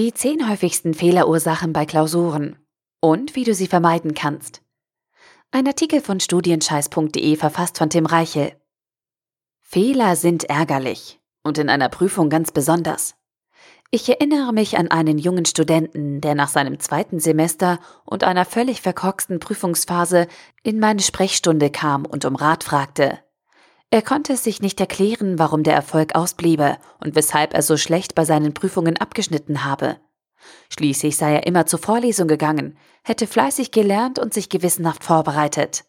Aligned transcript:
Die 0.00 0.14
zehn 0.14 0.48
häufigsten 0.48 0.94
Fehlerursachen 0.94 1.74
bei 1.74 1.84
Klausuren 1.84 2.56
und 3.02 3.36
wie 3.36 3.44
du 3.44 3.52
sie 3.52 3.66
vermeiden 3.66 4.14
kannst. 4.14 4.62
Ein 5.50 5.66
Artikel 5.66 6.00
von 6.00 6.20
studienscheiß.de 6.20 7.36
verfasst 7.36 7.76
von 7.76 7.90
Tim 7.90 8.06
Reichel. 8.06 8.52
Fehler 9.60 10.16
sind 10.16 10.44
ärgerlich 10.44 11.20
und 11.42 11.58
in 11.58 11.68
einer 11.68 11.90
Prüfung 11.90 12.30
ganz 12.30 12.50
besonders. 12.50 13.14
Ich 13.90 14.08
erinnere 14.08 14.54
mich 14.54 14.78
an 14.78 14.90
einen 14.90 15.18
jungen 15.18 15.44
Studenten, 15.44 16.22
der 16.22 16.34
nach 16.34 16.48
seinem 16.48 16.80
zweiten 16.80 17.20
Semester 17.20 17.78
und 18.06 18.24
einer 18.24 18.46
völlig 18.46 18.80
verkorksten 18.80 19.38
Prüfungsphase 19.38 20.28
in 20.62 20.80
meine 20.80 21.02
Sprechstunde 21.02 21.68
kam 21.68 22.06
und 22.06 22.24
um 22.24 22.36
Rat 22.36 22.64
fragte. 22.64 23.18
Er 23.90 24.02
konnte 24.02 24.34
es 24.34 24.44
sich 24.44 24.62
nicht 24.62 24.78
erklären, 24.78 25.38
warum 25.38 25.64
der 25.64 25.74
Erfolg 25.74 26.14
ausbliebe 26.14 26.78
und 27.00 27.16
weshalb 27.16 27.54
er 27.54 27.62
so 27.62 27.76
schlecht 27.76 28.14
bei 28.14 28.24
seinen 28.24 28.54
Prüfungen 28.54 28.96
abgeschnitten 28.96 29.64
habe. 29.64 29.96
Schließlich 30.72 31.16
sei 31.16 31.34
er 31.34 31.46
immer 31.46 31.66
zur 31.66 31.80
Vorlesung 31.80 32.28
gegangen, 32.28 32.78
hätte 33.02 33.26
fleißig 33.26 33.72
gelernt 33.72 34.18
und 34.18 34.32
sich 34.32 34.48
gewissenhaft 34.48 35.02
vorbereitet. 35.02 35.84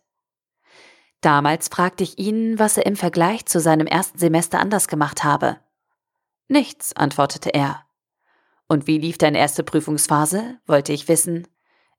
Damals 1.22 1.68
fragte 1.68 2.04
ich 2.04 2.18
ihn, 2.18 2.58
was 2.58 2.78
er 2.78 2.88
im 2.88 2.96
Vergleich 2.96 3.46
zu 3.46 3.60
seinem 3.60 3.86
ersten 3.86 4.18
Semester 4.18 4.60
anders 4.60 4.88
gemacht 4.88 5.24
habe. 5.24 5.58
Nichts, 6.48 6.96
antwortete 6.96 7.54
er. 7.54 7.86
Und 8.68 8.88
wie 8.88 8.98
lief 8.98 9.20
deine 9.20 9.38
erste 9.38 9.64
Prüfungsphase? 9.64 10.58
wollte 10.66 10.92
ich 10.92 11.08
wissen. 11.08 11.48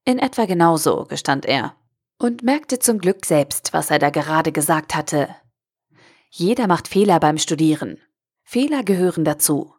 In 0.05 0.19
etwa 0.19 0.47
genauso, 0.47 1.05
gestand 1.05 1.47
er. 1.47 1.77
Und 2.19 2.42
merkte 2.42 2.80
zum 2.80 2.98
Glück 2.98 3.25
selbst, 3.25 3.73
was 3.73 3.91
er 3.91 4.00
da 4.00 4.11
gerade 4.11 4.50
gesagt 4.50 4.97
hatte. 4.97 5.28
Jeder 6.34 6.66
macht 6.66 6.88
Fehler 6.88 7.20
beim 7.20 7.36
Studieren. 7.36 7.98
Fehler 8.42 8.84
gehören 8.84 9.22
dazu. 9.22 9.74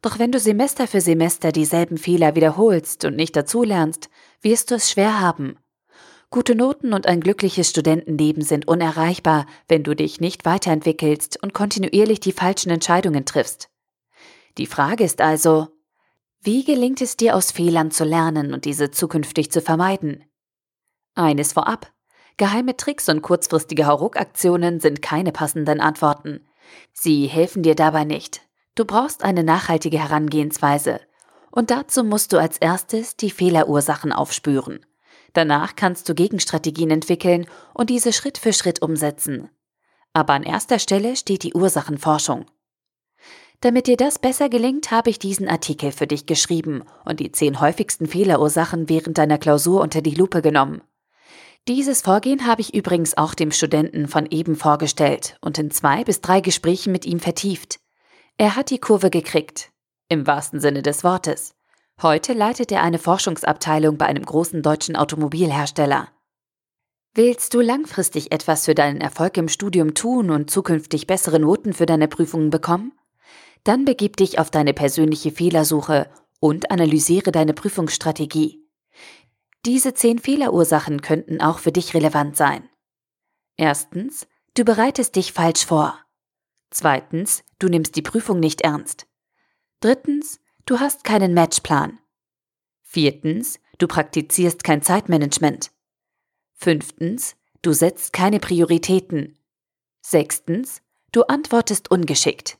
Doch 0.00 0.18
wenn 0.18 0.32
du 0.32 0.40
Semester 0.40 0.88
für 0.88 1.00
Semester 1.00 1.52
dieselben 1.52 1.96
Fehler 1.96 2.34
wiederholst 2.34 3.04
und 3.04 3.14
nicht 3.14 3.36
dazulernst, 3.36 4.10
wirst 4.40 4.72
du 4.72 4.74
es 4.74 4.90
schwer 4.90 5.20
haben. 5.20 5.58
Gute 6.28 6.56
Noten 6.56 6.92
und 6.92 7.06
ein 7.06 7.20
glückliches 7.20 7.70
Studentenleben 7.70 8.42
sind 8.42 8.66
unerreichbar, 8.66 9.46
wenn 9.68 9.84
du 9.84 9.94
dich 9.94 10.20
nicht 10.20 10.44
weiterentwickelst 10.44 11.40
und 11.40 11.54
kontinuierlich 11.54 12.18
die 12.18 12.32
falschen 12.32 12.70
Entscheidungen 12.70 13.24
triffst. 13.24 13.70
Die 14.58 14.66
Frage 14.66 15.04
ist 15.04 15.20
also, 15.20 15.68
wie 16.40 16.64
gelingt 16.64 17.00
es 17.00 17.16
dir 17.16 17.36
aus 17.36 17.52
Fehlern 17.52 17.92
zu 17.92 18.02
lernen 18.02 18.54
und 18.54 18.64
diese 18.64 18.90
zukünftig 18.90 19.52
zu 19.52 19.60
vermeiden? 19.60 20.24
Eines 21.14 21.52
vorab. 21.52 21.92
Geheime 22.36 22.76
Tricks 22.76 23.08
und 23.08 23.22
kurzfristige 23.22 23.86
Hauruck-Aktionen 23.86 24.80
sind 24.80 25.02
keine 25.02 25.32
passenden 25.32 25.80
Antworten. 25.80 26.40
Sie 26.92 27.26
helfen 27.26 27.62
dir 27.62 27.74
dabei 27.74 28.04
nicht. 28.04 28.42
Du 28.74 28.84
brauchst 28.84 29.22
eine 29.22 29.44
nachhaltige 29.44 29.98
Herangehensweise. 29.98 31.00
Und 31.50 31.70
dazu 31.70 32.02
musst 32.04 32.32
du 32.32 32.38
als 32.38 32.56
erstes 32.58 33.16
die 33.16 33.30
Fehlerursachen 33.30 34.12
aufspüren. 34.12 34.80
Danach 35.34 35.76
kannst 35.76 36.08
du 36.08 36.14
Gegenstrategien 36.14 36.90
entwickeln 36.90 37.46
und 37.74 37.90
diese 37.90 38.12
Schritt 38.12 38.38
für 38.38 38.52
Schritt 38.52 38.80
umsetzen. 38.82 39.50
Aber 40.14 40.34
an 40.34 40.42
erster 40.42 40.78
Stelle 40.78 41.16
steht 41.16 41.42
die 41.42 41.54
Ursachenforschung. 41.54 42.46
Damit 43.60 43.86
dir 43.86 43.96
das 43.96 44.18
besser 44.18 44.48
gelingt, 44.48 44.90
habe 44.90 45.10
ich 45.10 45.18
diesen 45.18 45.48
Artikel 45.48 45.92
für 45.92 46.06
dich 46.06 46.26
geschrieben 46.26 46.82
und 47.04 47.20
die 47.20 47.30
zehn 47.30 47.60
häufigsten 47.60 48.08
Fehlerursachen 48.08 48.88
während 48.88 49.18
deiner 49.18 49.38
Klausur 49.38 49.80
unter 49.80 50.02
die 50.02 50.14
Lupe 50.14 50.42
genommen. 50.42 50.82
Dieses 51.68 52.02
Vorgehen 52.02 52.44
habe 52.44 52.60
ich 52.60 52.74
übrigens 52.74 53.16
auch 53.16 53.34
dem 53.34 53.52
Studenten 53.52 54.08
von 54.08 54.26
eben 54.28 54.56
vorgestellt 54.56 55.36
und 55.40 55.58
in 55.58 55.70
zwei 55.70 56.02
bis 56.02 56.20
drei 56.20 56.40
Gesprächen 56.40 56.90
mit 56.90 57.06
ihm 57.06 57.20
vertieft. 57.20 57.78
Er 58.36 58.56
hat 58.56 58.70
die 58.70 58.80
Kurve 58.80 59.10
gekriegt, 59.10 59.70
im 60.08 60.26
wahrsten 60.26 60.58
Sinne 60.58 60.82
des 60.82 61.04
Wortes. 61.04 61.54
Heute 62.02 62.32
leitet 62.32 62.72
er 62.72 62.82
eine 62.82 62.98
Forschungsabteilung 62.98 63.96
bei 63.96 64.06
einem 64.06 64.24
großen 64.24 64.60
deutschen 64.60 64.96
Automobilhersteller. 64.96 66.08
Willst 67.14 67.54
du 67.54 67.60
langfristig 67.60 68.32
etwas 68.32 68.64
für 68.64 68.74
deinen 68.74 69.00
Erfolg 69.00 69.36
im 69.36 69.48
Studium 69.48 69.94
tun 69.94 70.30
und 70.30 70.50
zukünftig 70.50 71.06
bessere 71.06 71.38
Noten 71.38 71.74
für 71.74 71.86
deine 71.86 72.08
Prüfungen 72.08 72.50
bekommen? 72.50 72.92
Dann 73.62 73.84
begib 73.84 74.16
dich 74.16 74.40
auf 74.40 74.50
deine 74.50 74.72
persönliche 74.74 75.30
Fehlersuche 75.30 76.10
und 76.40 76.72
analysiere 76.72 77.30
deine 77.30 77.52
Prüfungsstrategie. 77.52 78.61
Diese 79.64 79.94
zehn 79.94 80.18
Fehlerursachen 80.18 81.02
könnten 81.02 81.40
auch 81.40 81.60
für 81.60 81.70
dich 81.70 81.94
relevant 81.94 82.36
sein. 82.36 82.68
Erstens, 83.56 84.26
du 84.54 84.64
bereitest 84.64 85.14
dich 85.14 85.32
falsch 85.32 85.64
vor. 85.64 85.98
Zweitens, 86.70 87.44
du 87.58 87.68
nimmst 87.68 87.94
die 87.94 88.02
Prüfung 88.02 88.40
nicht 88.40 88.62
ernst. 88.62 89.06
Drittens, 89.80 90.40
du 90.66 90.80
hast 90.80 91.04
keinen 91.04 91.32
Matchplan. 91.34 92.00
Viertens, 92.80 93.60
du 93.78 93.86
praktizierst 93.86 94.64
kein 94.64 94.82
Zeitmanagement. 94.82 95.70
Fünftens, 96.54 97.36
du 97.62 97.72
setzt 97.72 98.12
keine 98.12 98.40
Prioritäten. 98.40 99.38
Sechstens, 100.00 100.82
du 101.12 101.22
antwortest 101.22 101.90
ungeschickt. 101.90 102.58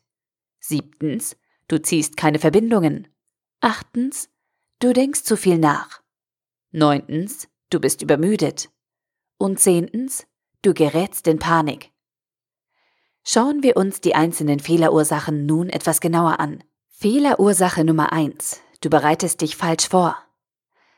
Siebtens, 0.60 1.36
du 1.66 1.82
ziehst 1.82 2.16
keine 2.16 2.38
Verbindungen. 2.38 3.08
Achtens, 3.60 4.28
du 4.78 4.92
denkst 4.92 5.24
zu 5.24 5.36
viel 5.36 5.58
nach. 5.58 6.01
Neuntens, 6.74 7.48
du 7.68 7.80
bist 7.80 8.00
übermüdet. 8.00 8.70
Und 9.36 9.60
zehntens, 9.60 10.26
du 10.62 10.72
gerätst 10.72 11.26
in 11.26 11.38
Panik. 11.38 11.90
Schauen 13.24 13.62
wir 13.62 13.76
uns 13.76 14.00
die 14.00 14.14
einzelnen 14.14 14.58
Fehlerursachen 14.58 15.44
nun 15.44 15.68
etwas 15.68 16.00
genauer 16.00 16.40
an. 16.40 16.64
Fehlerursache 16.88 17.84
Nummer 17.84 18.12
eins: 18.14 18.62
Du 18.80 18.88
bereitest 18.88 19.42
dich 19.42 19.56
falsch 19.56 19.86
vor. 19.86 20.16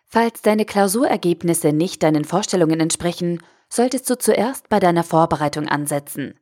Falls 0.06 0.42
deine 0.42 0.64
Klausurergebnisse 0.64 1.72
nicht 1.72 2.04
deinen 2.04 2.24
Vorstellungen 2.24 2.78
entsprechen, 2.78 3.42
solltest 3.68 4.08
du 4.08 4.16
zuerst 4.16 4.68
bei 4.68 4.78
deiner 4.78 5.02
Vorbereitung 5.02 5.68
ansetzen. 5.68 6.38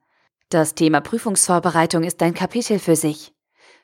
Das 0.51 0.75
Thema 0.75 1.01
Prüfungsvorbereitung 1.01 2.05
ist 2.05 2.23
ein 2.23 2.35
Kapitel 2.35 2.79
für 2.79 2.97
sich. 2.97 3.33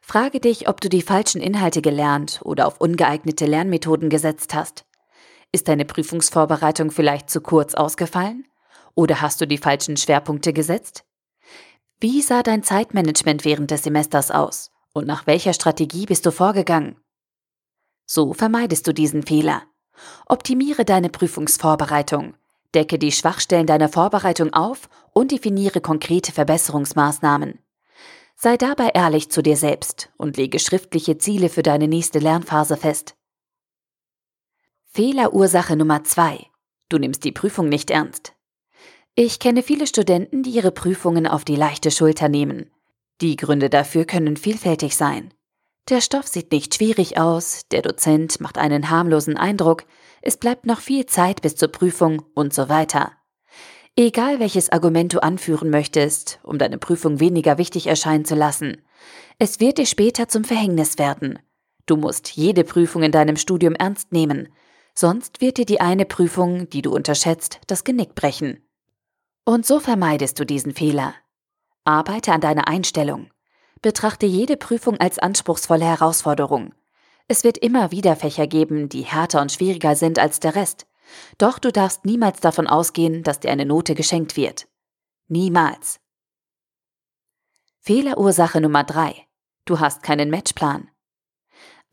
Frage 0.03 0.41
dich, 0.41 0.69
ob 0.69 0.83
du 0.83 0.91
die 0.91 1.01
falschen 1.01 1.41
Inhalte 1.41 1.81
gelernt 1.81 2.41
oder 2.45 2.67
auf 2.67 2.83
ungeeignete 2.83 3.47
Lernmethoden 3.47 4.11
gesetzt 4.11 4.53
hast. 4.53 4.85
Ist 5.51 5.69
deine 5.69 5.85
Prüfungsvorbereitung 5.85 6.91
vielleicht 6.91 7.31
zu 7.31 7.41
kurz 7.41 7.75
ausgefallen? 7.75 8.47
Oder 8.95 9.23
hast 9.23 9.41
du 9.41 9.47
die 9.47 9.59
falschen 9.59 9.97
Schwerpunkte 9.97 10.53
gesetzt? 10.53 11.05
Wie 12.01 12.21
sah 12.21 12.43
dein 12.43 12.63
Zeitmanagement 12.63 13.45
während 13.45 13.71
des 13.71 13.85
Semesters 13.85 14.31
aus? 14.31 14.71
Und 14.93 15.07
nach 15.07 15.27
welcher 15.27 15.53
Strategie 15.53 16.07
bist 16.07 16.27
du 16.27 16.33
vorgegangen? 16.33 16.97
So 18.07 18.35
vermeidest 18.35 18.87
du 18.87 18.93
diesen 18.93 19.23
Fehler. 19.23 19.63
Optimiere 20.27 20.85
deine 20.85 21.09
Prüfungsvorbereitung. 21.09 22.35
Decke 22.75 22.99
die 22.99 23.13
Schwachstellen 23.13 23.67
deiner 23.67 23.89
Vorbereitung 23.89 24.53
auf 24.53 24.89
und 25.13 25.33
definiere 25.33 25.81
konkrete 25.81 26.33
Verbesserungsmaßnahmen. 26.33 27.59
Sei 28.37 28.57
dabei 28.57 28.91
ehrlich 28.95 29.31
zu 29.31 29.43
dir 29.43 29.57
selbst 29.57 30.11
und 30.17 30.37
lege 30.37 30.59
schriftliche 30.59 31.19
Ziele 31.19 31.49
für 31.49 31.63
deine 31.63 31.89
nächste 31.89 32.19
Lernphase 32.19 32.77
fest. 32.77 33.18
Fehlerursache 34.99 35.77
Nummer 35.77 36.03
zwei: 36.03 36.47
Du 36.89 36.99
nimmst 36.99 37.23
die 37.23 37.31
Prüfung 37.31 37.69
nicht 37.69 37.89
ernst. 37.93 38.33
Ich 39.15 39.39
kenne 39.39 39.63
viele 39.63 39.87
Studenten, 39.87 40.43
die 40.43 40.51
ihre 40.51 40.73
Prüfungen 40.73 41.29
auf 41.29 41.45
die 41.45 41.55
leichte 41.55 41.93
Schulter 41.93 42.29
nehmen. 42.29 42.73
Die 43.21 43.37
Gründe 43.37 43.71
dafür 43.71 44.07
können 44.07 44.37
vielfältig 44.37 44.97
sein. 44.97 45.33
Der 45.89 46.01
Stoff 46.01 46.27
sieht 46.27 46.51
nicht 46.51 46.75
schwierig 46.75 47.17
aus, 47.17 47.63
der 47.71 47.83
Dozent 47.83 48.41
macht 48.41 48.59
einen 48.59 48.91
harmlosen 48.91 49.37
Eindruck, 49.37 49.85
es 50.21 50.37
bleibt 50.37 50.67
noch 50.67 50.81
viel 50.81 51.07
Zeit 51.07 51.43
bis 51.43 51.55
zur 51.55 51.69
Prüfung 51.69 52.25
und 52.35 52.53
so 52.53 52.69
weiter. 52.69 53.13
Egal 53.95 54.41
welches 54.41 54.69
Argument 54.69 55.15
du 55.15 55.23
anführen 55.23 55.71
möchtest, 55.71 56.41
um 56.43 56.59
deine 56.59 56.79
Prüfung 56.79 57.21
weniger 57.21 57.57
wichtig 57.57 57.87
erscheinen 57.87 58.25
zu 58.25 58.35
lassen, 58.35 58.83
es 59.39 59.61
wird 59.61 59.79
dir 59.79 59.87
später 59.87 60.27
zum 60.27 60.43
Verhängnis 60.43 60.99
werden. 60.99 61.39
Du 61.87 61.97
musst 61.97 62.31
jede 62.31 62.65
Prüfung 62.65 63.05
in 63.05 63.13
deinem 63.13 63.37
Studium 63.37 63.77
ernst 63.77 64.11
nehmen, 64.11 64.49
sonst 64.99 65.41
wird 65.41 65.59
dir 65.59 65.65
die 65.65 65.81
eine 65.81 66.05
Prüfung, 66.05 66.69
die 66.71 66.83
du 66.83 66.93
unterschätzt, 66.93 67.61
das 67.69 67.85
Genick 67.85 68.17
brechen. 68.17 68.67
Und 69.45 69.65
so 69.65 69.79
vermeidest 69.79 70.41
du 70.41 70.45
diesen 70.45 70.75
Fehler. 70.75 71.15
Arbeite 71.85 72.33
an 72.33 72.41
deiner 72.41 72.67
Einstellung. 72.67 73.31
Betrachte 73.81 74.27
jede 74.27 74.57
Prüfung 74.57 74.99
als 74.99 75.21
anspruchsvolle 75.21 75.85
Herausforderung. 75.85 76.75
Es 77.29 77.45
wird 77.45 77.59
immer 77.59 77.93
wieder 77.93 78.17
Fächer 78.17 78.49
geben, 78.49 78.89
die 78.89 79.03
härter 79.03 79.41
und 79.41 79.53
schwieriger 79.53 79.95
sind 79.95 80.19
als 80.19 80.41
der 80.41 80.57
Rest. 80.57 80.89
Doch 81.39 81.61
du 81.61 81.71
darfst 81.71 82.05
niemals 82.05 82.41
davon 82.41 82.67
ausgehen, 82.67 83.23
dass 83.23 83.39
dir 83.39 83.53
eine 83.53 83.67
Note 83.67 83.95
geschenkt 83.95 84.37
wird. 84.37 84.67
Niemals. 85.29 86.01
Fehlerursache 87.79 88.61
Nummer 88.61 88.83
drei: 88.83 89.15
Du 89.65 89.79
hast 89.79 90.03
keinen 90.03 90.29
Matchplan. 90.29 90.91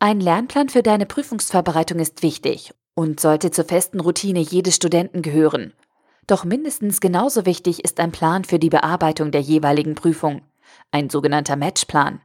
Ein 0.00 0.20
Lernplan 0.20 0.70
für 0.70 0.82
deine 0.82 1.06
Prüfungsvorbereitung 1.06 2.00
ist 2.00 2.22
wichtig 2.22 2.74
und 2.96 3.20
sollte 3.20 3.52
zur 3.52 3.66
festen 3.66 4.00
Routine 4.00 4.40
jedes 4.40 4.74
Studenten 4.74 5.22
gehören. 5.22 5.72
Doch 6.26 6.44
mindestens 6.44 7.00
genauso 7.00 7.46
wichtig 7.46 7.84
ist 7.84 8.00
ein 8.00 8.10
Plan 8.10 8.44
für 8.44 8.58
die 8.58 8.70
Bearbeitung 8.70 9.30
der 9.30 9.42
jeweiligen 9.42 9.94
Prüfung, 9.94 10.42
ein 10.90 11.08
sogenannter 11.10 11.54
Matchplan. 11.54 12.20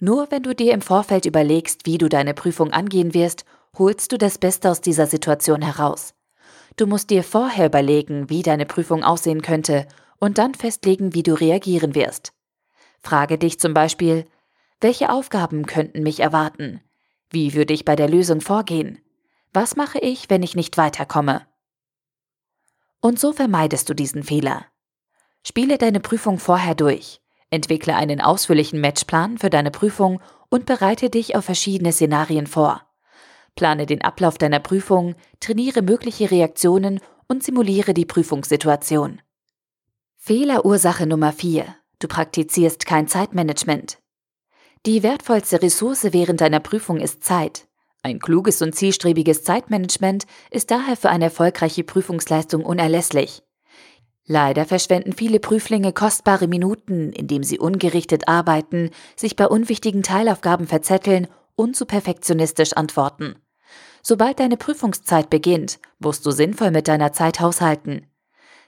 Nur 0.00 0.30
wenn 0.30 0.42
du 0.42 0.54
dir 0.54 0.72
im 0.72 0.80
Vorfeld 0.80 1.26
überlegst, 1.26 1.82
wie 1.84 1.98
du 1.98 2.08
deine 2.08 2.34
Prüfung 2.34 2.72
angehen 2.72 3.14
wirst, 3.14 3.44
holst 3.76 4.10
du 4.10 4.18
das 4.18 4.38
Beste 4.38 4.70
aus 4.70 4.80
dieser 4.80 5.06
Situation 5.06 5.62
heraus. 5.62 6.14
Du 6.76 6.86
musst 6.86 7.10
dir 7.10 7.22
vorher 7.22 7.66
überlegen, 7.66 8.30
wie 8.30 8.42
deine 8.42 8.64
Prüfung 8.64 9.04
aussehen 9.04 9.42
könnte 9.42 9.86
und 10.18 10.38
dann 10.38 10.54
festlegen, 10.54 11.14
wie 11.14 11.22
du 11.22 11.34
reagieren 11.34 11.94
wirst. 11.94 12.32
Frage 13.00 13.38
dich 13.38 13.60
zum 13.60 13.74
Beispiel, 13.74 14.24
welche 14.80 15.10
Aufgaben 15.10 15.66
könnten 15.66 16.02
mich 16.02 16.20
erwarten? 16.20 16.80
Wie 17.30 17.54
würde 17.54 17.74
ich 17.74 17.84
bei 17.84 17.94
der 17.94 18.08
Lösung 18.08 18.40
vorgehen? 18.40 19.00
Was 19.52 19.76
mache 19.76 19.98
ich, 19.98 20.28
wenn 20.28 20.42
ich 20.42 20.56
nicht 20.56 20.76
weiterkomme? 20.76 21.46
Und 23.00 23.18
so 23.18 23.32
vermeidest 23.32 23.88
du 23.88 23.94
diesen 23.94 24.22
Fehler. 24.22 24.66
Spiele 25.46 25.78
deine 25.78 26.00
Prüfung 26.00 26.38
vorher 26.38 26.74
durch, 26.74 27.20
entwickle 27.50 27.94
einen 27.94 28.20
ausführlichen 28.20 28.80
Matchplan 28.80 29.38
für 29.38 29.50
deine 29.50 29.70
Prüfung 29.70 30.20
und 30.50 30.66
bereite 30.66 31.10
dich 31.10 31.36
auf 31.36 31.44
verschiedene 31.44 31.92
Szenarien 31.92 32.46
vor. 32.46 32.82
Plane 33.54 33.86
den 33.86 34.02
Ablauf 34.02 34.38
deiner 34.38 34.60
Prüfung, 34.60 35.14
trainiere 35.40 35.82
mögliche 35.82 36.30
Reaktionen 36.30 37.00
und 37.28 37.42
simuliere 37.42 37.94
die 37.94 38.04
Prüfungssituation. 38.04 39.20
Fehlerursache 40.16 41.06
Nummer 41.06 41.32
4. 41.32 41.64
Du 42.00 42.08
praktizierst 42.08 42.86
kein 42.86 43.08
Zeitmanagement. 43.08 43.98
Die 44.86 45.02
wertvollste 45.02 45.62
Ressource 45.62 46.12
während 46.12 46.40
deiner 46.40 46.60
Prüfung 46.60 46.98
ist 46.98 47.24
Zeit. 47.24 47.67
Ein 48.02 48.20
kluges 48.20 48.62
und 48.62 48.74
zielstrebiges 48.74 49.42
Zeitmanagement 49.42 50.24
ist 50.50 50.70
daher 50.70 50.96
für 50.96 51.10
eine 51.10 51.24
erfolgreiche 51.24 51.84
Prüfungsleistung 51.84 52.64
unerlässlich. 52.64 53.42
Leider 54.24 54.66
verschwenden 54.66 55.12
viele 55.14 55.40
Prüflinge 55.40 55.92
kostbare 55.92 56.48
Minuten, 56.48 57.12
indem 57.12 57.42
sie 57.42 57.58
ungerichtet 57.58 58.28
arbeiten, 58.28 58.90
sich 59.16 59.36
bei 59.36 59.46
unwichtigen 59.46 60.02
Teilaufgaben 60.02 60.66
verzetteln 60.66 61.28
und 61.56 61.76
zu 61.76 61.86
perfektionistisch 61.86 62.74
antworten. 62.74 63.36
Sobald 64.02 64.38
deine 64.38 64.56
Prüfungszeit 64.56 65.30
beginnt, 65.30 65.80
musst 65.98 66.24
du 66.24 66.30
sinnvoll 66.30 66.70
mit 66.70 66.88
deiner 66.88 67.12
Zeit 67.12 67.40
haushalten. 67.40 68.06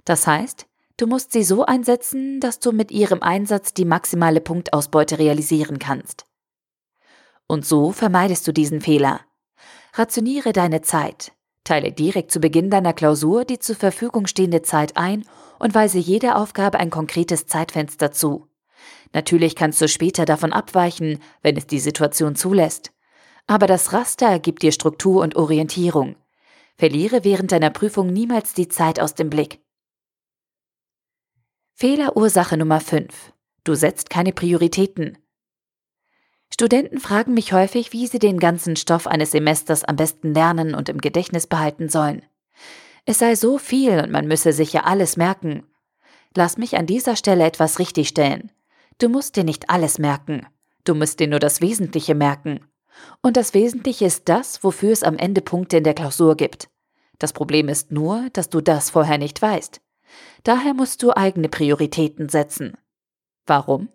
Das 0.04 0.26
heißt, 0.26 0.66
du 0.96 1.06
musst 1.06 1.32
sie 1.32 1.44
so 1.44 1.64
einsetzen, 1.64 2.40
dass 2.40 2.58
du 2.58 2.72
mit 2.72 2.90
ihrem 2.90 3.22
Einsatz 3.22 3.74
die 3.74 3.84
maximale 3.84 4.40
Punktausbeute 4.40 5.18
realisieren 5.18 5.78
kannst. 5.78 6.24
Und 7.50 7.66
so 7.66 7.90
vermeidest 7.90 8.46
du 8.46 8.52
diesen 8.52 8.80
Fehler. 8.80 9.22
Rationiere 9.94 10.52
deine 10.52 10.82
Zeit. 10.82 11.32
Teile 11.64 11.90
direkt 11.90 12.30
zu 12.30 12.38
Beginn 12.38 12.70
deiner 12.70 12.92
Klausur 12.92 13.44
die 13.44 13.58
zur 13.58 13.74
Verfügung 13.74 14.28
stehende 14.28 14.62
Zeit 14.62 14.96
ein 14.96 15.24
und 15.58 15.74
weise 15.74 15.98
jeder 15.98 16.36
Aufgabe 16.36 16.78
ein 16.78 16.90
konkretes 16.90 17.48
Zeitfenster 17.48 18.12
zu. 18.12 18.46
Natürlich 19.12 19.56
kannst 19.56 19.80
du 19.80 19.88
später 19.88 20.26
davon 20.26 20.52
abweichen, 20.52 21.18
wenn 21.42 21.56
es 21.56 21.66
die 21.66 21.80
Situation 21.80 22.36
zulässt. 22.36 22.92
Aber 23.48 23.66
das 23.66 23.92
Raster 23.92 24.38
gibt 24.38 24.62
dir 24.62 24.70
Struktur 24.70 25.20
und 25.20 25.34
Orientierung. 25.34 26.14
Verliere 26.76 27.24
während 27.24 27.50
deiner 27.50 27.70
Prüfung 27.70 28.12
niemals 28.12 28.54
die 28.54 28.68
Zeit 28.68 29.00
aus 29.00 29.16
dem 29.16 29.28
Blick. 29.28 29.58
Fehlerursache 31.74 32.56
Nummer 32.56 32.78
5. 32.78 33.32
Du 33.64 33.74
setzt 33.74 34.08
keine 34.08 34.32
Prioritäten. 34.32 35.18
Studenten 36.52 36.98
fragen 36.98 37.34
mich 37.34 37.52
häufig, 37.52 37.92
wie 37.92 38.06
sie 38.06 38.18
den 38.18 38.38
ganzen 38.38 38.76
Stoff 38.76 39.06
eines 39.06 39.30
Semesters 39.30 39.84
am 39.84 39.96
besten 39.96 40.34
lernen 40.34 40.74
und 40.74 40.88
im 40.88 40.98
Gedächtnis 40.98 41.46
behalten 41.46 41.88
sollen. 41.88 42.22
Es 43.06 43.18
sei 43.18 43.34
so 43.34 43.58
viel 43.58 44.00
und 44.00 44.10
man 44.10 44.26
müsse 44.26 44.52
sich 44.52 44.72
ja 44.72 44.84
alles 44.84 45.16
merken. 45.16 45.64
Lass 46.34 46.58
mich 46.58 46.76
an 46.76 46.86
dieser 46.86 47.16
Stelle 47.16 47.44
etwas 47.44 47.78
richtigstellen. 47.78 48.50
Du 48.98 49.08
musst 49.08 49.36
dir 49.36 49.44
nicht 49.44 49.70
alles 49.70 49.98
merken. 49.98 50.46
Du 50.84 50.94
musst 50.94 51.20
dir 51.20 51.28
nur 51.28 51.38
das 51.38 51.60
Wesentliche 51.60 52.14
merken. 52.14 52.60
Und 53.22 53.36
das 53.36 53.54
Wesentliche 53.54 54.04
ist 54.04 54.28
das, 54.28 54.62
wofür 54.62 54.92
es 54.92 55.02
am 55.02 55.16
Ende 55.16 55.40
Punkte 55.40 55.78
in 55.78 55.84
der 55.84 55.94
Klausur 55.94 56.36
gibt. 56.36 56.68
Das 57.18 57.32
Problem 57.32 57.68
ist 57.68 57.90
nur, 57.90 58.28
dass 58.32 58.48
du 58.48 58.60
das 58.60 58.90
vorher 58.90 59.18
nicht 59.18 59.40
weißt. 59.40 59.80
Daher 60.42 60.74
musst 60.74 61.02
du 61.02 61.16
eigene 61.16 61.48
Prioritäten 61.48 62.28
setzen. 62.28 62.76
Warum? 63.46 63.88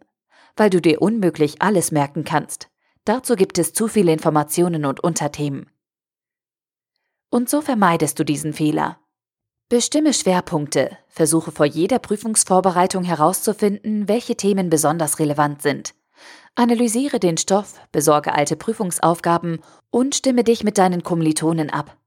Weil 0.56 0.69
du 0.69 0.81
dir 0.81 1.02
unmöglich 1.02 1.62
alles 1.62 1.92
merken 1.92 2.24
kannst. 2.24 2.69
Dazu 3.04 3.36
gibt 3.36 3.57
es 3.57 3.74
zu 3.74 3.88
viele 3.88 4.12
Informationen 4.12 4.86
und 4.86 5.02
Unterthemen. 5.02 5.69
Und 7.30 7.50
so 7.50 7.62
vermeidest 7.62 8.18
du 8.18 8.24
diesen 8.24 8.54
Fehler. 8.54 9.00
Bestimme 9.68 10.13
Schwerpunkte, 10.13 10.98
versuche 11.07 11.52
vor 11.52 11.66
jeder 11.66 12.00
Prüfungsvorbereitung 12.00 13.04
herauszufinden, 13.04 14.07
welche 14.07 14.36
Themen 14.36 14.69
besonders 14.69 15.19
relevant 15.19 15.62
sind. 15.62 15.96
Analysiere 16.54 17.19
den 17.19 17.38
Stoff, 17.38 17.81
besorge 17.92 18.34
alte 18.34 18.56
Prüfungsaufgaben 18.56 19.60
und 19.90 20.16
stimme 20.16 20.44
dich 20.44 20.63
mit 20.63 20.78
deinen 20.78 21.04
Kommilitonen 21.04 21.69
ab. 21.69 21.98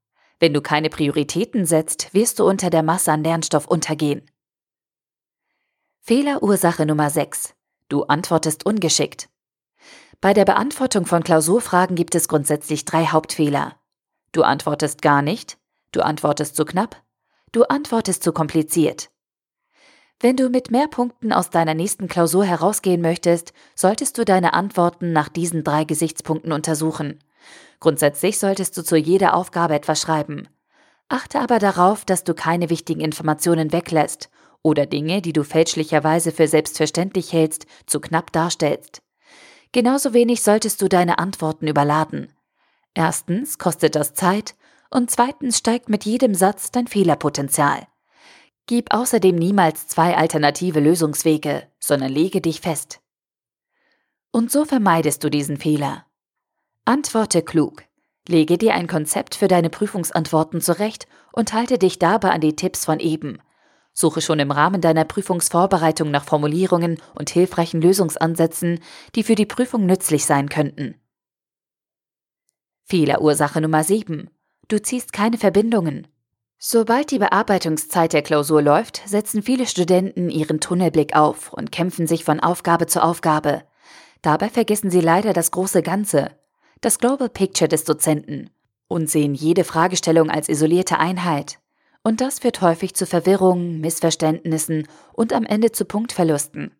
Wenn 0.40 0.54
du 0.54 0.62
keine 0.62 0.88
Prioritäten 0.88 1.66
setzt, 1.66 2.14
wirst 2.14 2.38
du 2.38 2.48
unter 2.48 2.70
der 2.70 2.82
Masse 2.82 3.12
an 3.12 3.24
Lernstoff 3.24 3.66
untergehen. 3.66 4.22
Fehlerursache 6.00 6.86
Nummer 6.86 7.10
6. 7.10 7.54
Du 7.88 8.02
antwortest 8.02 8.66
ungeschickt. 8.66 9.30
Bei 10.20 10.34
der 10.34 10.44
Beantwortung 10.44 11.06
von 11.06 11.22
Klausurfragen 11.22 11.96
gibt 11.96 12.14
es 12.14 12.28
grundsätzlich 12.28 12.84
drei 12.84 13.06
Hauptfehler. 13.06 13.76
Du 14.32 14.42
antwortest 14.42 15.00
gar 15.00 15.22
nicht, 15.22 15.56
du 15.92 16.02
antwortest 16.02 16.54
zu 16.54 16.66
knapp, 16.66 17.02
du 17.52 17.62
antwortest 17.62 18.22
zu 18.22 18.32
kompliziert. 18.32 19.08
Wenn 20.20 20.36
du 20.36 20.50
mit 20.50 20.70
mehr 20.70 20.88
Punkten 20.88 21.32
aus 21.32 21.48
deiner 21.48 21.72
nächsten 21.72 22.08
Klausur 22.08 22.44
herausgehen 22.44 23.00
möchtest, 23.00 23.54
solltest 23.74 24.18
du 24.18 24.26
deine 24.26 24.52
Antworten 24.52 25.12
nach 25.12 25.30
diesen 25.30 25.64
drei 25.64 25.84
Gesichtspunkten 25.84 26.52
untersuchen. 26.52 27.20
Grundsätzlich 27.80 28.38
solltest 28.38 28.76
du 28.76 28.82
zu 28.82 28.96
jeder 28.96 29.34
Aufgabe 29.34 29.74
etwas 29.74 30.00
schreiben. 30.00 30.48
Achte 31.08 31.40
aber 31.40 31.58
darauf, 31.58 32.04
dass 32.04 32.22
du 32.22 32.34
keine 32.34 32.68
wichtigen 32.68 33.00
Informationen 33.00 33.72
weglässt 33.72 34.28
oder 34.62 34.86
Dinge, 34.86 35.22
die 35.22 35.32
du 35.32 35.44
fälschlicherweise 35.44 36.32
für 36.32 36.48
selbstverständlich 36.48 37.32
hältst, 37.32 37.66
zu 37.86 38.00
knapp 38.00 38.32
darstellst. 38.32 39.02
Genauso 39.72 40.14
wenig 40.14 40.42
solltest 40.42 40.80
du 40.82 40.88
deine 40.88 41.18
Antworten 41.18 41.66
überladen. 41.66 42.32
Erstens 42.94 43.58
kostet 43.58 43.94
das 43.94 44.14
Zeit 44.14 44.54
und 44.90 45.10
zweitens 45.10 45.58
steigt 45.58 45.88
mit 45.88 46.04
jedem 46.04 46.34
Satz 46.34 46.70
dein 46.70 46.86
Fehlerpotenzial. 46.86 47.86
Gib 48.66 48.92
außerdem 48.92 49.34
niemals 49.34 49.86
zwei 49.86 50.16
alternative 50.16 50.80
Lösungswege, 50.80 51.66
sondern 51.78 52.10
lege 52.10 52.40
dich 52.40 52.60
fest. 52.60 53.00
Und 54.30 54.50
so 54.50 54.64
vermeidest 54.64 55.24
du 55.24 55.30
diesen 55.30 55.56
Fehler. 55.56 56.04
Antworte 56.84 57.42
klug. 57.42 57.84
Lege 58.26 58.58
dir 58.58 58.74
ein 58.74 58.86
Konzept 58.86 59.34
für 59.34 59.48
deine 59.48 59.70
Prüfungsantworten 59.70 60.60
zurecht 60.60 61.06
und 61.32 61.54
halte 61.54 61.78
dich 61.78 61.98
dabei 61.98 62.30
an 62.30 62.42
die 62.42 62.56
Tipps 62.56 62.84
von 62.84 63.00
eben. 63.00 63.38
Suche 64.00 64.20
schon 64.20 64.38
im 64.38 64.52
Rahmen 64.52 64.80
deiner 64.80 65.04
Prüfungsvorbereitung 65.04 66.12
nach 66.12 66.24
Formulierungen 66.24 67.02
und 67.16 67.30
hilfreichen 67.30 67.80
Lösungsansätzen, 67.80 68.78
die 69.16 69.24
für 69.24 69.34
die 69.34 69.44
Prüfung 69.44 69.86
nützlich 69.86 70.24
sein 70.24 70.48
könnten. 70.48 70.94
Fehlerursache 72.84 73.60
Nummer 73.60 73.82
7. 73.82 74.30
Du 74.68 74.80
ziehst 74.80 75.12
keine 75.12 75.36
Verbindungen. 75.36 76.06
Sobald 76.58 77.10
die 77.10 77.18
Bearbeitungszeit 77.18 78.12
der 78.12 78.22
Klausur 78.22 78.62
läuft, 78.62 79.02
setzen 79.04 79.42
viele 79.42 79.66
Studenten 79.66 80.30
ihren 80.30 80.60
Tunnelblick 80.60 81.16
auf 81.16 81.52
und 81.52 81.72
kämpfen 81.72 82.06
sich 82.06 82.22
von 82.22 82.38
Aufgabe 82.38 82.86
zu 82.86 83.02
Aufgabe. 83.02 83.64
Dabei 84.22 84.48
vergessen 84.48 84.92
sie 84.92 85.00
leider 85.00 85.32
das 85.32 85.50
große 85.50 85.82
Ganze, 85.82 86.30
das 86.80 87.00
Global 87.00 87.28
Picture 87.28 87.66
des 87.66 87.82
Dozenten, 87.82 88.50
und 88.86 89.10
sehen 89.10 89.34
jede 89.34 89.64
Fragestellung 89.64 90.30
als 90.30 90.48
isolierte 90.48 91.00
Einheit. 91.00 91.58
Und 92.02 92.20
das 92.20 92.38
führt 92.38 92.60
häufig 92.60 92.94
zu 92.94 93.06
Verwirrungen, 93.06 93.80
Missverständnissen 93.80 94.86
und 95.12 95.32
am 95.32 95.44
Ende 95.44 95.72
zu 95.72 95.84
Punktverlusten. 95.84 96.74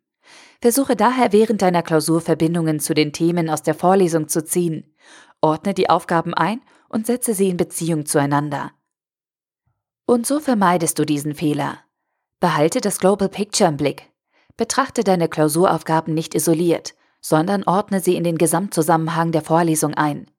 Versuche 0.60 0.96
daher 0.96 1.32
während 1.32 1.62
deiner 1.62 1.82
Klausur 1.82 2.20
Verbindungen 2.20 2.80
zu 2.80 2.94
den 2.94 3.12
Themen 3.12 3.48
aus 3.48 3.62
der 3.62 3.74
Vorlesung 3.74 4.28
zu 4.28 4.44
ziehen. 4.44 4.94
Ordne 5.40 5.74
die 5.74 5.88
Aufgaben 5.88 6.34
ein 6.34 6.60
und 6.88 7.06
setze 7.06 7.34
sie 7.34 7.48
in 7.48 7.56
Beziehung 7.56 8.06
zueinander. 8.06 8.72
Und 10.06 10.26
so 10.26 10.40
vermeidest 10.40 10.98
du 10.98 11.04
diesen 11.04 11.34
Fehler. 11.34 11.78
Behalte 12.40 12.80
das 12.80 12.98
Global 12.98 13.28
Picture 13.28 13.68
im 13.68 13.76
Blick. 13.76 14.10
Betrachte 14.56 15.04
deine 15.04 15.28
Klausuraufgaben 15.28 16.14
nicht 16.14 16.34
isoliert, 16.34 16.94
sondern 17.20 17.62
ordne 17.64 18.00
sie 18.00 18.16
in 18.16 18.24
den 18.24 18.38
Gesamtzusammenhang 18.38 19.32
der 19.32 19.42
Vorlesung 19.42 19.94
ein. 19.94 20.30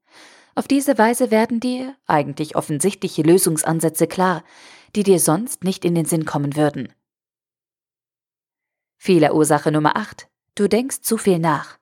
Auf 0.60 0.68
diese 0.68 0.98
Weise 0.98 1.32
werden 1.32 1.62
dir 1.62 1.96
eigentlich 2.06 2.58
offensichtliche 2.58 3.22
Lösungsansätze 3.22 4.08
klar, 4.08 4.44
die 4.94 5.04
dir 5.04 5.22
sonst 5.22 5.64
nicht 5.64 5.86
in 5.86 5.96
den 5.96 6.04
Sinn 6.04 6.26
kommen 6.26 6.58
würden. 6.58 6.92
Fehlerursache 8.98 9.72
Nummer 9.72 9.96
8. 9.96 10.28
Du 10.56 10.68
denkst 10.68 11.00
zu 11.00 11.16
viel 11.16 11.40
nach. 11.40 11.78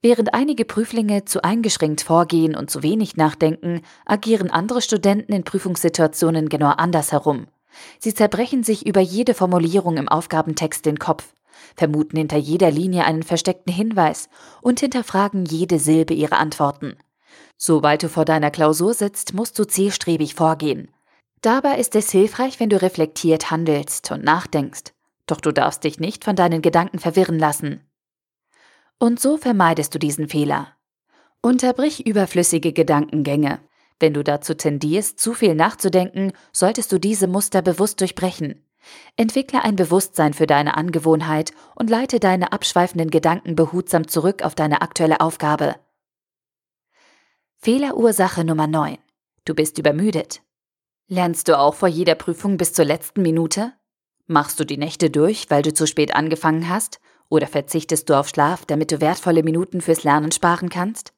Während 0.00 0.32
einige 0.32 0.64
Prüflinge 0.64 1.26
zu 1.26 1.44
eingeschränkt 1.44 2.00
vorgehen 2.00 2.56
und 2.56 2.70
zu 2.70 2.82
wenig 2.82 3.18
nachdenken, 3.18 3.82
agieren 4.06 4.50
andere 4.50 4.80
Studenten 4.80 5.34
in 5.34 5.44
Prüfungssituationen 5.44 6.48
genau 6.48 6.70
andersherum. 6.70 7.48
Sie 7.98 8.14
zerbrechen 8.14 8.64
sich 8.64 8.86
über 8.86 9.00
jede 9.00 9.34
Formulierung 9.34 9.98
im 9.98 10.08
Aufgabentext 10.08 10.86
den 10.86 10.98
Kopf, 10.98 11.34
vermuten 11.76 12.16
hinter 12.16 12.38
jeder 12.38 12.70
Linie 12.70 13.04
einen 13.04 13.24
versteckten 13.24 13.74
Hinweis 13.74 14.30
und 14.62 14.80
hinterfragen 14.80 15.44
jede 15.44 15.78
Silbe 15.78 16.14
ihrer 16.14 16.38
Antworten. 16.38 16.96
Sobald 17.56 18.02
du 18.02 18.08
vor 18.08 18.24
deiner 18.24 18.50
Klausur 18.50 18.94
sitzt, 18.94 19.34
musst 19.34 19.58
du 19.58 19.64
zielstrebig 19.64 20.34
vorgehen. 20.34 20.90
Dabei 21.40 21.78
ist 21.78 21.94
es 21.94 22.10
hilfreich, 22.10 22.58
wenn 22.58 22.70
du 22.70 22.80
reflektiert 22.80 23.50
handelst 23.50 24.10
und 24.10 24.24
nachdenkst. 24.24 24.92
Doch 25.26 25.40
du 25.40 25.52
darfst 25.52 25.84
dich 25.84 26.00
nicht 26.00 26.24
von 26.24 26.36
deinen 26.36 26.62
Gedanken 26.62 26.98
verwirren 26.98 27.38
lassen. 27.38 27.80
Und 28.98 29.20
so 29.20 29.36
vermeidest 29.36 29.94
du 29.94 29.98
diesen 29.98 30.28
Fehler. 30.28 30.68
Unterbrich 31.42 32.06
überflüssige 32.06 32.72
Gedankengänge. 32.72 33.60
Wenn 34.00 34.14
du 34.14 34.24
dazu 34.24 34.54
tendierst, 34.54 35.20
zu 35.20 35.34
viel 35.34 35.54
nachzudenken, 35.54 36.32
solltest 36.52 36.90
du 36.90 36.98
diese 36.98 37.26
Muster 37.26 37.62
bewusst 37.62 38.00
durchbrechen. 38.00 38.66
Entwickle 39.16 39.62
ein 39.62 39.76
Bewusstsein 39.76 40.34
für 40.34 40.46
deine 40.46 40.76
Angewohnheit 40.76 41.52
und 41.74 41.90
leite 41.90 42.20
deine 42.20 42.52
abschweifenden 42.52 43.10
Gedanken 43.10 43.56
behutsam 43.56 44.08
zurück 44.08 44.42
auf 44.42 44.54
deine 44.54 44.82
aktuelle 44.82 45.20
Aufgabe. 45.20 45.76
Fehlerursache 47.64 48.44
Nummer 48.44 48.66
9. 48.66 48.98
Du 49.46 49.54
bist 49.54 49.78
übermüdet. 49.78 50.42
Lernst 51.08 51.48
du 51.48 51.58
auch 51.58 51.74
vor 51.74 51.88
jeder 51.88 52.14
Prüfung 52.14 52.58
bis 52.58 52.74
zur 52.74 52.84
letzten 52.84 53.22
Minute? 53.22 53.72
Machst 54.26 54.60
du 54.60 54.66
die 54.66 54.76
Nächte 54.76 55.08
durch, 55.08 55.48
weil 55.48 55.62
du 55.62 55.72
zu 55.72 55.86
spät 55.86 56.14
angefangen 56.14 56.68
hast? 56.68 57.00
Oder 57.30 57.46
verzichtest 57.46 58.10
du 58.10 58.20
auf 58.20 58.28
Schlaf, 58.28 58.66
damit 58.66 58.92
du 58.92 59.00
wertvolle 59.00 59.42
Minuten 59.42 59.80
fürs 59.80 60.04
Lernen 60.04 60.30
sparen 60.30 60.68
kannst? 60.68 61.14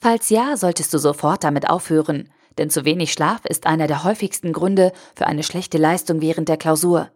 Falls 0.00 0.30
ja, 0.30 0.56
solltest 0.56 0.94
du 0.94 0.98
sofort 0.98 1.44
damit 1.44 1.68
aufhören, 1.68 2.32
denn 2.56 2.70
zu 2.70 2.86
wenig 2.86 3.12
Schlaf 3.12 3.44
ist 3.44 3.66
einer 3.66 3.88
der 3.88 4.04
häufigsten 4.04 4.54
Gründe 4.54 4.90
für 5.16 5.26
eine 5.26 5.42
schlechte 5.42 5.76
Leistung 5.76 6.22
während 6.22 6.48
der 6.48 6.56
Klausur. 6.56 7.10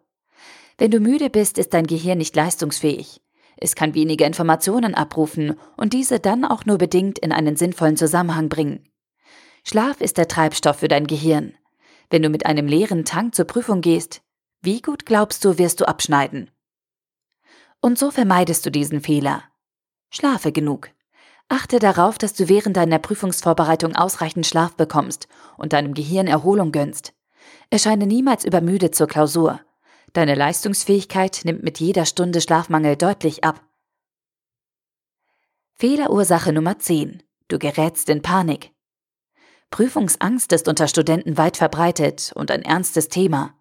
Wenn 0.76 0.90
du 0.90 1.00
müde 1.00 1.30
bist, 1.30 1.56
ist 1.56 1.72
dein 1.72 1.86
Gehirn 1.86 2.18
nicht 2.18 2.36
leistungsfähig. 2.36 3.21
Es 3.64 3.76
kann 3.76 3.94
weniger 3.94 4.26
Informationen 4.26 4.96
abrufen 4.96 5.56
und 5.76 5.92
diese 5.92 6.18
dann 6.18 6.44
auch 6.44 6.64
nur 6.64 6.78
bedingt 6.78 7.20
in 7.20 7.30
einen 7.30 7.54
sinnvollen 7.54 7.96
Zusammenhang 7.96 8.48
bringen. 8.48 8.88
Schlaf 9.62 10.00
ist 10.00 10.18
der 10.18 10.26
Treibstoff 10.26 10.78
für 10.78 10.88
dein 10.88 11.06
Gehirn. 11.06 11.54
Wenn 12.10 12.22
du 12.22 12.28
mit 12.28 12.44
einem 12.44 12.66
leeren 12.66 13.04
Tank 13.04 13.36
zur 13.36 13.44
Prüfung 13.44 13.80
gehst, 13.80 14.20
wie 14.62 14.82
gut 14.82 15.06
glaubst 15.06 15.44
du, 15.44 15.58
wirst 15.58 15.80
du 15.80 15.84
abschneiden? 15.84 16.50
Und 17.80 18.00
so 18.00 18.10
vermeidest 18.10 18.66
du 18.66 18.70
diesen 18.70 19.00
Fehler. 19.00 19.44
Schlafe 20.10 20.50
genug. 20.50 20.90
Achte 21.48 21.78
darauf, 21.78 22.18
dass 22.18 22.34
du 22.34 22.48
während 22.48 22.76
deiner 22.76 22.98
Prüfungsvorbereitung 22.98 23.94
ausreichend 23.94 24.44
Schlaf 24.44 24.74
bekommst 24.74 25.28
und 25.56 25.72
deinem 25.72 25.94
Gehirn 25.94 26.26
Erholung 26.26 26.72
gönnst. 26.72 27.14
Erscheine 27.70 28.08
niemals 28.08 28.44
übermüdet 28.44 28.96
zur 28.96 29.06
Klausur. 29.06 29.60
Deine 30.12 30.34
Leistungsfähigkeit 30.34 31.40
nimmt 31.44 31.62
mit 31.62 31.80
jeder 31.80 32.04
Stunde 32.04 32.42
Schlafmangel 32.42 32.96
deutlich 32.96 33.44
ab. 33.44 33.62
Fehlerursache 35.74 36.52
Nummer 36.52 36.78
10. 36.78 37.22
Du 37.48 37.58
gerätst 37.58 38.10
in 38.10 38.20
Panik. 38.20 38.72
Prüfungsangst 39.70 40.52
ist 40.52 40.68
unter 40.68 40.86
Studenten 40.86 41.38
weit 41.38 41.56
verbreitet 41.56 42.32
und 42.34 42.50
ein 42.50 42.60
ernstes 42.60 43.08
Thema. 43.08 43.54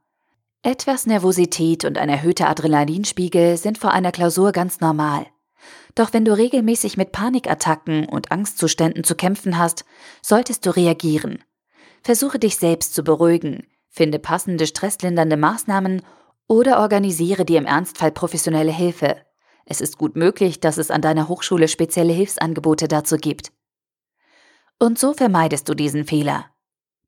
Etwas 0.62 1.06
Nervosität 1.06 1.86
und 1.86 1.98
ein 1.98 2.10
erhöhter 2.10 2.50
Adrenalinspiegel 2.50 3.56
sind 3.56 3.78
vor 3.78 3.92
einer 3.92 4.12
Klausur 4.12 4.52
ganz 4.52 4.82
normal. 4.82 5.26
Doch 5.96 6.12
wenn 6.12 6.26
du 6.26 6.36
regelmäßig 6.36 6.98
mit 6.98 7.14
Panikattacken 7.14 8.10
und 8.10 8.32
Angstzuständen 8.32 9.06
zu 9.06 9.16
kämpfen 9.16 9.58
hast, 9.58 9.86
solltest 10.22 10.66
du 10.66 10.76
reagieren. 10.76 11.44
Versuche 12.04 12.40
dich 12.40 12.58
selbst 12.58 12.94
zu 12.94 13.04
beruhigen, 13.04 13.66
finde 13.88 14.20
passende 14.20 14.68
stresslindernde 14.68 15.38
Maßnahmen 15.38 16.02
oder 16.52 16.80
organisiere 16.80 17.46
dir 17.46 17.60
im 17.60 17.66
Ernstfall 17.66 18.12
professionelle 18.12 18.74
Hilfe. 18.74 19.16
Es 19.64 19.80
ist 19.80 19.98
gut 19.98 20.18
möglich, 20.18 20.60
dass 20.60 20.78
es 20.78 20.92
an 20.92 21.02
deiner 21.02 21.30
Hochschule 21.30 21.70
spezielle 21.70 22.12
Hilfsangebote 22.12 22.90
dazu 22.90 23.16
gibt. 23.16 23.54
Und 24.78 25.00
so 25.00 25.14
vermeidest 25.14 25.70
du 25.70 25.76
diesen 25.76 26.04
Fehler. 26.04 26.48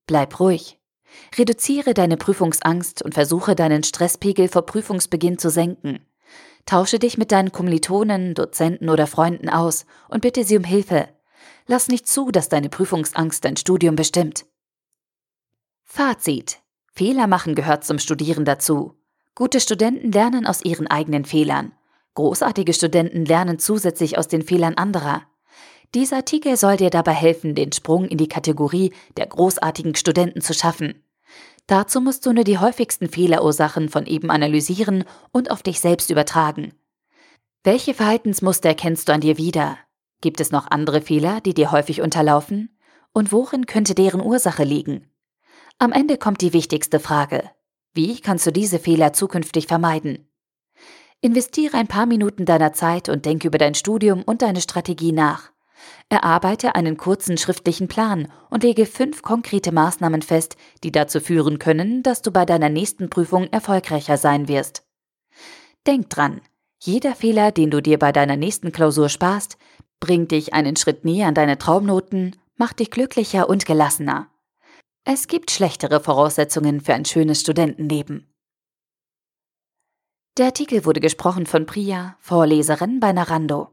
Bleib 0.08 0.40
ruhig. 0.40 0.80
Reduziere 1.38 1.94
deine 1.94 2.16
Prüfungsangst 2.16 3.02
und 3.02 3.16
versuche 3.16 3.54
deinen 3.54 3.84
Stresspegel 3.84 4.48
vor 4.48 4.66
Prüfungsbeginn 4.66 5.38
zu 5.38 5.50
senken. 5.50 6.06
Tausche 6.66 6.98
dich 6.98 7.18
mit 7.18 7.34
deinen 7.34 7.52
Kommilitonen, 7.52 8.36
Dozenten 8.36 8.90
oder 8.90 9.08
Freunden 9.08 9.50
aus 9.50 9.86
und 10.08 10.22
bitte 10.22 10.46
sie 10.46 10.56
um 10.56 10.64
Hilfe. 10.64 11.10
Lass 11.68 11.90
nicht 11.90 12.08
zu, 12.08 12.32
dass 12.32 12.48
deine 12.48 12.70
Prüfungsangst 12.70 13.44
dein 13.44 13.58
Studium 13.58 13.98
bestimmt. 13.98 14.46
Fazit. 15.84 16.62
Fehler 16.94 17.28
machen 17.28 17.56
gehört 17.56 17.84
zum 17.84 18.00
Studieren 18.00 18.46
dazu. 18.46 19.03
Gute 19.36 19.60
Studenten 19.60 20.12
lernen 20.12 20.46
aus 20.46 20.64
ihren 20.64 20.86
eigenen 20.86 21.26
Fehlern. 21.26 21.72
Großartige 22.14 22.72
Studenten 22.72 23.26
lernen 23.26 23.58
zusätzlich 23.58 24.20
aus 24.20 24.28
den 24.28 24.44
Fehlern 24.44 24.76
anderer. 24.76 25.24
Dieser 25.96 26.18
Artikel 26.18 26.56
soll 26.56 26.78
dir 26.78 26.92
dabei 26.92 27.14
helfen, 27.14 27.56
den 27.56 27.72
Sprung 27.72 28.06
in 28.06 28.20
die 28.20 28.28
Kategorie 28.28 28.94
der 29.18 29.26
großartigen 29.26 29.96
Studenten 29.96 30.42
zu 30.42 30.54
schaffen. 30.54 31.04
Dazu 31.66 32.00
musst 32.00 32.28
du 32.28 32.34
nur 32.34 32.44
die 32.44 32.60
häufigsten 32.60 33.10
Fehlerursachen 33.10 33.90
von 33.90 34.06
eben 34.06 34.30
analysieren 34.30 35.04
und 35.32 35.50
auf 35.50 35.64
dich 35.64 35.80
selbst 35.80 36.12
übertragen. 36.12 36.74
Welche 37.64 37.96
Verhaltensmuster 37.96 38.70
erkennst 38.70 39.10
du 39.10 39.14
an 39.14 39.22
dir 39.22 39.38
wieder? 39.38 39.80
Gibt 40.22 40.42
es 40.42 40.52
noch 40.52 40.70
andere 40.70 41.02
Fehler, 41.02 41.42
die 41.42 41.56
dir 41.56 41.72
häufig 41.72 42.02
unterlaufen? 42.02 42.78
Und 43.14 43.32
worin 43.32 43.66
könnte 43.66 43.96
deren 43.96 44.22
Ursache 44.22 44.64
liegen? 44.64 45.10
Am 45.80 45.92
Ende 45.92 46.18
kommt 46.18 46.42
die 46.42 46.54
wichtigste 46.54 47.00
Frage. 47.00 47.50
Wie 47.94 48.20
kannst 48.20 48.48
du 48.48 48.52
diese 48.52 48.80
Fehler 48.80 49.14
zukünftig 49.14 49.68
vermeiden? 49.68 50.28
Investiere 51.22 51.78
ein 51.78 51.88
paar 51.88 52.08
Minuten 52.08 52.46
deiner 52.46 52.74
Zeit 52.74 53.08
und 53.08 53.26
denke 53.26 53.48
über 53.48 53.60
dein 53.60 53.76
Studium 53.76 54.24
und 54.24 54.42
deine 54.42 54.62
Strategie 54.62 55.12
nach. 55.12 55.52
Erarbeite 56.10 56.76
einen 56.76 56.98
kurzen 56.98 57.38
schriftlichen 57.38 57.88
Plan 57.88 58.32
und 58.50 58.64
lege 58.64 58.86
fünf 58.86 59.22
konkrete 59.22 59.72
Maßnahmen 59.72 60.22
fest, 60.22 60.58
die 60.84 60.92
dazu 60.92 61.20
führen 61.20 61.60
können, 61.60 62.04
dass 62.04 62.22
du 62.22 62.32
bei 62.32 62.46
deiner 62.46 62.70
nächsten 62.70 63.10
Prüfung 63.10 63.48
erfolgreicher 63.52 64.18
sein 64.18 64.48
wirst. 64.48 64.84
Denk 65.86 66.10
dran, 66.10 66.42
jeder 66.80 67.16
Fehler, 67.16 67.52
den 67.52 67.70
du 67.70 67.82
dir 67.82 68.00
bei 68.00 68.12
deiner 68.12 68.38
nächsten 68.38 68.72
Klausur 68.72 69.10
sparst, 69.10 69.58
bringt 70.00 70.32
dich 70.32 70.54
einen 70.54 70.76
Schritt 70.76 71.06
näher 71.06 71.28
an 71.28 71.36
deine 71.36 71.58
Traumnoten, 71.58 72.36
macht 72.58 72.80
dich 72.80 72.92
glücklicher 72.92 73.48
und 73.48 73.66
gelassener. 73.66 74.33
Es 75.06 75.28
gibt 75.28 75.52
schlechtere 75.52 76.00
Voraussetzungen 76.00 76.80
für 76.80 76.94
ein 76.94 77.04
schönes 77.04 77.42
Studentenleben. 77.42 78.34
Der 80.38 80.46
Artikel 80.46 80.86
wurde 80.86 81.02
gesprochen 81.02 81.46
von 81.46 81.66
Priya, 81.66 82.16
Vorleserin 82.22 83.02
bei 83.02 83.12
Narando. 83.12 83.73